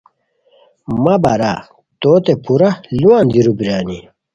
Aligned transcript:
مہ 1.03 1.15
بارا 1.23 1.53
توتے 2.01 2.33
پورا 2.43 2.69
ُ 2.85 2.97
لووان 2.99 3.25
دیرو 3.31 3.53
بیرانی 3.57 3.97